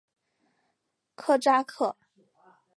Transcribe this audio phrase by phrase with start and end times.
[1.13, 1.95] 科扎克。